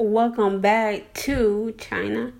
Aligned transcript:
Welcome 0.00 0.60
back 0.60 1.12
to 1.24 1.74
China 1.76 2.32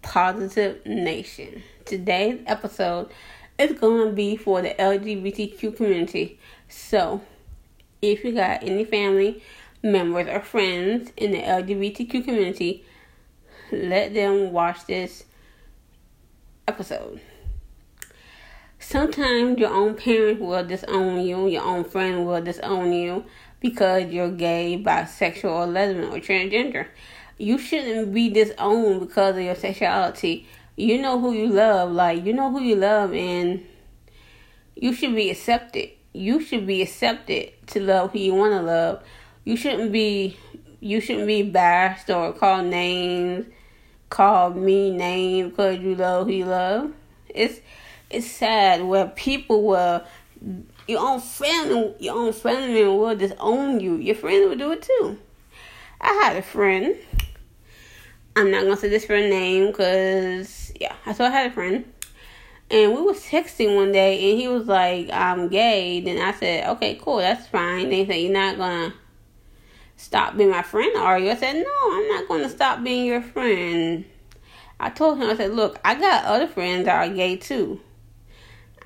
Positive 0.00 0.80
Nation. 0.86 1.62
Today's 1.84 2.40
episode 2.46 3.10
is 3.58 3.78
going 3.78 4.08
to 4.08 4.14
be 4.14 4.34
for 4.38 4.62
the 4.62 4.70
LGBTQ 4.70 5.76
community. 5.76 6.40
So, 6.70 7.20
if 8.00 8.24
you 8.24 8.32
got 8.32 8.62
any 8.62 8.86
family 8.86 9.42
members 9.82 10.26
or 10.26 10.40
friends 10.40 11.12
in 11.18 11.32
the 11.32 11.42
LGBTQ 11.42 12.24
community, 12.24 12.82
let 13.70 14.14
them 14.14 14.50
watch 14.50 14.86
this 14.86 15.26
episode. 16.66 17.20
Sometimes 18.82 19.60
your 19.60 19.72
own 19.72 19.94
parents 19.94 20.40
will 20.40 20.64
disown 20.64 21.20
you, 21.20 21.46
your 21.46 21.62
own 21.62 21.84
friend 21.84 22.26
will 22.26 22.42
disown 22.42 22.92
you 22.92 23.24
because 23.60 24.12
you're 24.12 24.32
gay, 24.32 24.82
bisexual, 24.84 25.44
or 25.44 25.66
lesbian, 25.66 26.06
or 26.06 26.18
transgender. 26.18 26.88
You 27.38 27.58
shouldn't 27.58 28.12
be 28.12 28.28
disowned 28.28 29.00
because 29.00 29.36
of 29.36 29.42
your 29.42 29.54
sexuality. 29.54 30.48
You 30.76 31.00
know 31.00 31.20
who 31.20 31.32
you 31.32 31.46
love, 31.46 31.92
like, 31.92 32.26
you 32.26 32.32
know 32.32 32.50
who 32.50 32.60
you 32.60 32.74
love, 32.74 33.14
and 33.14 33.64
you 34.74 34.92
should 34.92 35.14
be 35.14 35.30
accepted. 35.30 35.90
You 36.12 36.40
should 36.40 36.66
be 36.66 36.82
accepted 36.82 37.52
to 37.68 37.80
love 37.80 38.10
who 38.10 38.18
you 38.18 38.34
want 38.34 38.52
to 38.52 38.62
love. 38.62 39.04
You 39.44 39.56
shouldn't 39.56 39.92
be, 39.92 40.36
you 40.80 41.00
shouldn't 41.00 41.28
be 41.28 41.42
bashed 41.42 42.10
or 42.10 42.32
called 42.32 42.66
names, 42.66 43.46
called 44.10 44.56
mean 44.56 44.96
names 44.96 45.50
because 45.50 45.78
you 45.78 45.94
love 45.94 46.26
who 46.26 46.32
you 46.32 46.46
love. 46.46 46.92
It's, 47.28 47.60
it's 48.12 48.30
sad 48.30 48.82
where 48.82 49.08
people 49.08 49.62
will 49.62 50.04
your 50.88 51.00
own 51.00 51.20
family, 51.20 51.94
your 52.00 52.16
own 52.16 52.32
family 52.32 52.84
will 52.84 53.14
disown 53.16 53.80
you. 53.80 53.96
Your 53.96 54.14
friends 54.14 54.48
will 54.48 54.56
do 54.56 54.72
it 54.72 54.82
too. 54.82 55.18
I 56.00 56.12
had 56.24 56.36
a 56.36 56.42
friend. 56.42 56.96
I'm 58.34 58.50
not 58.50 58.64
gonna 58.64 58.76
say 58.76 58.88
this 58.88 59.04
friend 59.04 59.30
name 59.30 59.68
because 59.68 60.72
yeah, 60.80 60.94
I 61.06 61.12
so 61.12 61.24
I 61.24 61.30
had 61.30 61.50
a 61.50 61.54
friend, 61.54 61.84
and 62.70 62.94
we 62.94 63.02
was 63.02 63.20
texting 63.24 63.76
one 63.76 63.92
day, 63.92 64.30
and 64.30 64.40
he 64.40 64.48
was 64.48 64.66
like, 64.66 65.10
"I'm 65.12 65.48
gay." 65.48 66.00
Then 66.00 66.18
I 66.18 66.32
said, 66.32 66.68
"Okay, 66.70 66.98
cool, 67.00 67.18
that's 67.18 67.46
fine." 67.46 67.90
They 67.90 68.06
said, 68.06 68.16
"You're 68.16 68.32
not 68.32 68.56
gonna 68.56 68.94
stop 69.96 70.36
being 70.36 70.50
my 70.50 70.62
friend, 70.62 70.96
are 70.96 71.18
you?" 71.18 71.30
I 71.30 71.36
said, 71.36 71.56
"No, 71.56 71.92
I'm 71.92 72.08
not 72.08 72.28
gonna 72.28 72.48
stop 72.48 72.82
being 72.82 73.04
your 73.06 73.22
friend." 73.22 74.06
I 74.80 74.90
told 74.90 75.18
him, 75.18 75.30
I 75.30 75.36
said, 75.36 75.52
"Look, 75.52 75.78
I 75.84 75.94
got 75.94 76.24
other 76.24 76.48
friends 76.48 76.86
that 76.86 76.96
are 76.96 77.14
gay 77.14 77.36
too. 77.36 77.80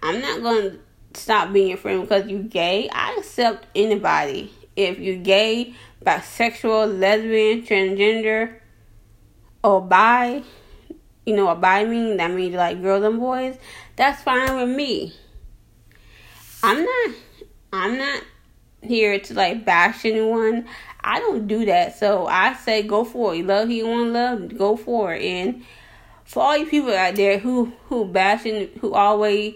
I'm 0.03 0.21
not 0.21 0.43
gonna." 0.43 0.79
stop 1.17 1.53
being 1.53 1.69
your 1.69 1.79
friend 1.79 2.03
because 2.03 2.27
you're 2.29 2.43
gay. 2.43 2.89
I 2.93 3.17
accept 3.19 3.67
anybody. 3.75 4.53
If 4.77 4.99
you're 4.99 5.17
gay, 5.17 5.75
bisexual, 6.05 6.99
lesbian, 6.99 7.63
transgender, 7.63 8.59
or 9.65 9.81
bi, 9.81 10.43
you 11.25 11.35
know 11.35 11.47
what 11.47 11.61
bi 11.61 11.85
mean? 11.85 12.19
That 12.19 12.31
means 12.31 12.55
like 12.55 12.83
girls 12.83 13.05
and 13.05 13.19
boys. 13.19 13.57
That's 13.97 14.23
fine 14.23 14.57
with 14.57 14.77
me. 14.77 15.15
I'm 16.63 16.85
not 16.85 17.15
I'm 17.73 17.99
not 17.99 18.23
here 18.83 19.19
to 19.19 19.35
like 19.35 19.65
bash 19.65 20.05
anyone. 20.05 20.67
I 21.03 21.21
don't 21.21 21.47
do 21.47 21.65
that. 21.67 21.99
So 21.99 22.27
I 22.27 22.55
say 22.55 22.83
go 22.83 23.05
for 23.05 23.35
it. 23.35 23.39
You 23.39 23.45
love 23.45 23.69
who 23.69 23.75
you 23.75 23.87
want 23.87 24.07
to 24.07 24.13
love, 24.13 24.59
go 24.59 24.77
for 24.77 25.15
it. 25.15 25.23
And 25.23 25.65
for 26.25 26.43
all 26.43 26.57
you 26.57 26.67
people 26.67 26.93
out 26.93 27.17
there 27.17 27.39
who 27.39 27.73
who 27.89 28.05
bashing 28.05 28.69
who 28.81 28.93
always 28.93 29.55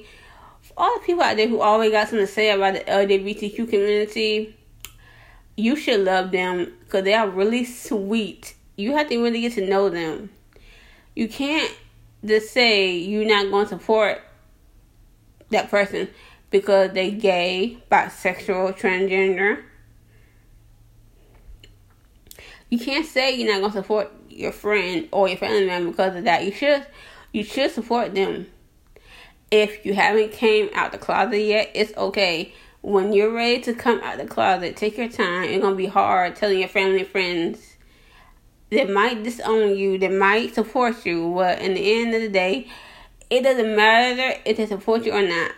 all 0.77 0.99
the 0.99 1.05
people 1.05 1.23
out 1.23 1.37
there 1.37 1.49
who 1.49 1.61
always 1.61 1.91
got 1.91 2.09
something 2.09 2.27
to 2.27 2.33
say 2.33 2.51
about 2.51 2.75
the 2.75 2.81
LGBTQ 2.81 3.69
community, 3.69 4.57
you 5.57 5.77
should 5.77 6.01
love 6.01 6.31
them 6.31 6.73
because 6.81 7.05
they 7.05 7.15
are 7.15 7.29
really 7.29 7.65
sweet. 7.65 8.55
You 8.77 8.93
have 8.97 9.09
to 9.09 9.23
really 9.23 9.43
get 9.43 9.55
to 9.55 9.69
know 9.69 9.89
them. 9.91 10.31
You 11.15 11.29
can't 11.29 11.73
just 12.25 12.53
say 12.53 12.97
you're 12.97 13.27
not 13.27 13.51
going 13.51 13.67
to 13.67 13.69
support 13.69 14.23
that 15.51 15.71
person 15.71 16.09
because 16.51 16.93
they're 16.93 17.11
gay, 17.11 17.79
bisexual, 17.91 18.79
transgender. 18.79 19.63
You 22.71 22.79
can't 22.79 23.07
say 23.07 23.35
you're 23.35 23.53
not 23.53 23.61
going 23.61 23.73
to 23.73 23.79
support 23.79 24.13
your 24.29 24.53
friend 24.53 25.09
or 25.11 25.29
your 25.29 25.37
family 25.37 25.67
member 25.67 25.91
because 25.91 26.17
of 26.17 26.25
that. 26.25 26.45
You 26.45 26.53
should 26.53 26.87
you 27.33 27.45
should 27.45 27.71
support 27.71 28.15
them 28.15 28.47
if 29.51 29.85
you 29.85 29.95
haven't 29.95 30.33
came 30.33 30.71
out 30.75 30.93
the 30.93 30.99
closet 30.99 31.39
yet, 31.39 31.71
it's 31.75 31.97
okay. 31.97 32.53
When 32.83 33.13
you're 33.13 33.33
ready 33.33 33.61
to 33.63 33.75
come 33.75 34.01
out 34.01 34.19
the 34.19 34.27
closet, 34.27 34.77
take 34.77 34.97
your 34.97 35.09
time. 35.09 35.45
It's 35.45 35.63
gonna 35.63 35.77
be 35.77 35.87
hard 35.87 36.37
telling 36.37 36.61
your 36.61 36.69
family 36.69 37.01
and 37.01 37.09
friends. 37.09 37.77
They 38.71 38.85
might 38.85 39.25
disown 39.25 39.77
you, 39.77 39.99
they 39.99 40.09
might 40.09 40.55
support 40.55 41.05
you, 41.05 41.33
but 41.35 41.61
in 41.61 41.75
the 41.75 42.03
end 42.03 42.15
of 42.15 42.23
the 42.23 42.29
day, 42.29 42.69
it 43.29 43.43
doesn't 43.43 43.77
matter 43.77 44.41
if 44.45 44.57
they 44.57 44.67
support 44.67 45.05
you 45.05 45.13
or 45.13 45.23
not. 45.23 45.53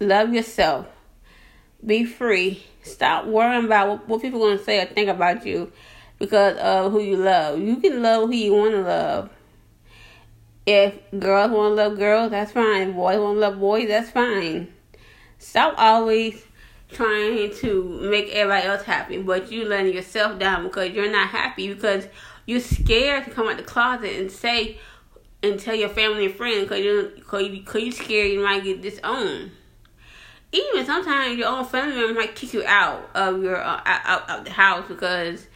Love 0.00 0.34
yourself. 0.34 0.86
Be 1.84 2.04
free. 2.04 2.62
Stop 2.82 3.26
worrying 3.26 3.64
about 3.64 3.88
what, 3.88 4.08
what 4.08 4.22
people 4.22 4.44
are 4.44 4.50
gonna 4.50 4.62
say 4.62 4.82
or 4.82 4.86
think 4.86 5.08
about 5.08 5.46
you 5.46 5.72
because 6.18 6.56
of 6.58 6.92
who 6.92 7.00
you 7.00 7.16
love. 7.16 7.58
You 7.58 7.76
can 7.76 8.02
love 8.02 8.28
who 8.28 8.34
you 8.34 8.54
wanna 8.54 8.82
love. 8.82 9.30
If 10.70 10.96
girls 11.18 11.50
want 11.50 11.70
to 11.70 11.82
love 11.82 11.96
girls, 11.96 12.30
that's 12.30 12.52
fine. 12.52 12.92
Boys 12.92 13.18
want 13.18 13.36
to 13.36 13.40
love 13.40 13.58
boys, 13.58 13.88
that's 13.88 14.10
fine. 14.10 14.70
Stop 15.38 15.72
always 15.78 16.44
trying 16.92 17.54
to 17.54 17.84
make 18.02 18.28
everybody 18.34 18.66
else 18.66 18.82
happy, 18.82 19.16
but 19.16 19.50
you 19.50 19.64
letting 19.64 19.94
yourself 19.94 20.38
down 20.38 20.64
because 20.64 20.90
you're 20.90 21.10
not 21.10 21.30
happy 21.30 21.72
because 21.72 22.06
you're 22.44 22.60
scared 22.60 23.24
to 23.24 23.30
come 23.30 23.48
out 23.48 23.56
the 23.56 23.62
closet 23.62 24.14
and 24.20 24.30
say 24.30 24.78
and 25.42 25.58
tell 25.58 25.74
your 25.74 25.88
family 25.88 26.26
and 26.26 26.34
friends 26.34 26.64
because 26.64 26.84
you 26.84 27.12
cause 27.26 27.44
you, 27.44 27.62
cause 27.62 27.80
you 27.80 27.90
scared 27.90 28.30
you 28.30 28.44
might 28.44 28.62
get 28.62 28.82
disowned. 28.82 29.50
Even 30.52 30.84
sometimes 30.84 31.38
your 31.38 31.48
own 31.48 31.64
family 31.64 32.12
might 32.12 32.34
kick 32.34 32.52
you 32.52 32.62
out 32.66 33.08
of 33.14 33.42
your 33.42 33.56
uh, 33.56 33.80
out 33.86 34.28
of 34.28 34.44
the 34.44 34.50
house 34.50 34.84
because 34.86 35.46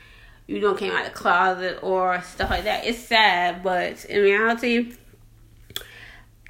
you 0.47 0.59
don't 0.59 0.79
came 0.79 0.93
out 0.93 1.05
the 1.05 1.11
closet 1.11 1.81
or 1.83 2.23
stuff 2.23 2.49
like 2.49 2.65
that. 2.65 2.87
It's 2.87 2.99
sad, 2.99 3.63
but 3.63 4.07
in 4.07 4.23
reality, 4.23 4.95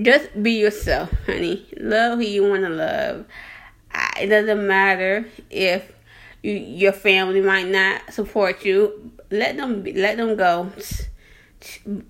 just 0.00 0.42
be 0.42 0.52
yourself, 0.52 1.10
honey. 1.26 1.66
Love 1.78 2.18
who 2.18 2.24
you 2.24 2.48
want 2.48 2.62
to 2.62 2.70
love. 2.70 3.26
It 4.18 4.28
doesn't 4.28 4.66
matter 4.66 5.26
if 5.50 5.92
you, 6.42 6.52
your 6.52 6.92
family 6.92 7.42
might 7.42 7.68
not 7.68 8.12
support 8.12 8.64
you. 8.64 9.12
Let 9.30 9.56
them 9.56 9.84
let 9.84 10.16
them 10.16 10.36
go. 10.36 10.72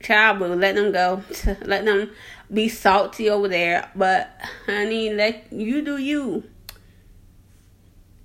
Child 0.00 0.38
boo, 0.38 0.54
let 0.54 0.76
them 0.76 0.92
go. 0.92 1.22
Let 1.62 1.84
them 1.84 2.10
be 2.50 2.70
salty 2.70 3.28
over 3.28 3.48
there. 3.48 3.90
But 3.94 4.30
honey, 4.64 5.12
let 5.12 5.52
you 5.52 5.82
do 5.82 5.98
you. 5.98 6.44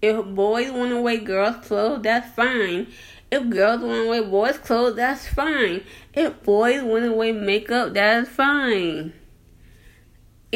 If 0.01 0.25
boys 0.25 0.72
want 0.72 0.91
to 0.91 1.01
wear 1.01 1.18
girls' 1.18 1.66
clothes, 1.66 2.03
that's 2.03 2.34
fine. 2.34 2.88
If 3.29 3.50
girls 3.50 3.81
want 3.81 4.03
to 4.03 4.09
wear 4.09 4.24
boys' 4.24 4.57
clothes, 4.57 4.95
that's 4.95 5.28
fine. 5.28 5.84
If 6.13 6.44
boys 6.44 6.81
want 6.81 7.03
to 7.03 7.12
wear 7.12 7.34
makeup, 7.34 7.94
that's 7.94 8.29
fine 8.29 9.12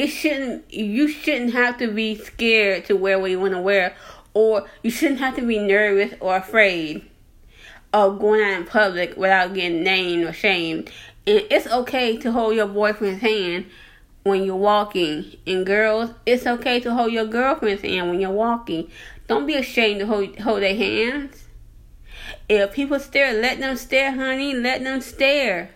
it 0.02 0.08
shouldn't 0.08 0.74
you 0.74 1.08
shouldn't 1.08 1.54
have 1.54 1.78
to 1.78 1.88
be 1.88 2.16
scared 2.16 2.84
to 2.86 2.96
wear 2.96 3.20
what 3.20 3.30
you 3.30 3.40
want 3.40 3.54
to 3.54 3.62
wear 3.62 3.96
or 4.34 4.66
you 4.82 4.90
shouldn't 4.90 5.20
have 5.20 5.36
to 5.36 5.46
be 5.46 5.60
nervous 5.60 6.16
or 6.20 6.36
afraid 6.36 7.06
of 7.94 8.18
going 8.18 8.42
out 8.42 8.62
in 8.62 8.66
public 8.66 9.16
without 9.16 9.54
getting 9.54 9.84
named 9.84 10.24
or 10.24 10.34
shamed. 10.34 10.90
And 11.28 11.46
it's 11.52 11.68
okay 11.68 12.18
to 12.18 12.32
hold 12.32 12.56
your 12.56 12.66
boyfriend's 12.66 13.22
hand 13.22 13.68
when 14.24 14.44
you're 14.44 14.56
walking. 14.56 15.38
And 15.46 15.68
girls 15.68 16.10
it's 16.26 16.48
okay 16.48 16.80
to 16.80 16.96
hold 16.96 17.12
your 17.12 17.26
girlfriend's 17.26 17.84
hand 17.84 18.10
when 18.10 18.20
you're 18.20 18.32
walking. 18.32 18.90
Don't 19.28 19.46
be 19.46 19.54
ashamed 19.54 20.00
to 20.00 20.08
hold, 20.08 20.40
hold 20.40 20.64
their 20.64 20.76
hands. 20.76 21.48
If 22.50 22.74
people 22.74 23.00
stare 23.00 23.40
let 23.40 23.60
them 23.60 23.78
stare 23.78 24.14
honey 24.14 24.56
let 24.56 24.84
them 24.84 25.00
stare 25.02 25.70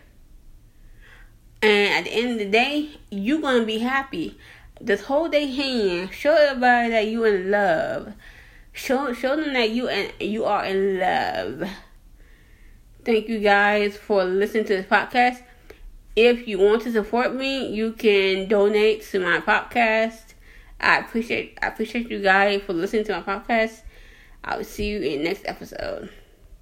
and 1.65 1.93
at 1.93 2.03
the 2.03 2.11
end 2.11 2.31
of 2.33 2.37
the 2.37 2.45
day, 2.45 2.89
you're 3.09 3.41
gonna 3.41 3.65
be 3.65 3.79
happy. 3.79 4.37
Just 4.83 5.05
hold 5.05 5.31
their 5.31 5.47
hand. 5.47 6.13
Show 6.13 6.35
everybody 6.35 6.89
that 6.89 7.07
you 7.07 7.23
in 7.23 7.49
love. 7.49 8.13
Show 8.71 9.13
show 9.13 9.35
them 9.35 9.53
that 9.53 9.71
you 9.71 9.87
and 9.87 10.11
you 10.19 10.45
are 10.45 10.65
in 10.65 10.99
love. 10.99 11.67
Thank 13.03 13.29
you 13.29 13.39
guys 13.39 13.97
for 13.97 14.23
listening 14.23 14.65
to 14.65 14.75
this 14.77 14.85
podcast. 14.85 15.41
If 16.15 16.47
you 16.47 16.59
want 16.59 16.83
to 16.83 16.91
support 16.91 17.33
me, 17.33 17.67
you 17.67 17.93
can 17.93 18.47
donate 18.47 19.03
to 19.11 19.19
my 19.19 19.39
podcast. 19.39 20.33
I 20.79 20.99
appreciate 20.99 21.57
I 21.61 21.67
appreciate 21.67 22.11
you 22.11 22.21
guys 22.21 22.61
for 22.61 22.73
listening 22.73 23.05
to 23.05 23.19
my 23.19 23.21
podcast. 23.21 23.81
I 24.43 24.57
will 24.57 24.63
see 24.63 24.87
you 24.89 24.99
in 24.99 25.23
next 25.23 25.43
episode. 25.45 26.11